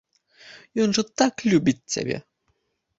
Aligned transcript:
Ён 0.87 0.97
жа 0.99 1.03
так 1.23 1.47
любіць 1.55 1.79
цябе. 1.93 2.17